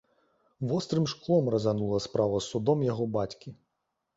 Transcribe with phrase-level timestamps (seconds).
[0.69, 3.49] Вострым шклом разанула справа з судом яго бацькі.